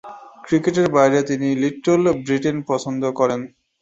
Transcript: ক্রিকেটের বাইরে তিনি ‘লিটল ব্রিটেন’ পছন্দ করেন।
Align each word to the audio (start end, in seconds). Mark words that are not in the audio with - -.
ক্রিকেটের 0.45 0.87
বাইরে 0.95 1.19
তিনি 1.29 1.47
‘লিটল 1.61 2.03
ব্রিটেন’ 2.21 2.57
পছন্দ 2.69 3.01
করেন। 3.19 3.41